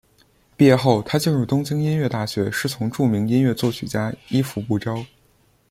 [0.57, 5.05] 毕业后她进入东京音乐大学师从著名日本作曲家伊福部昭。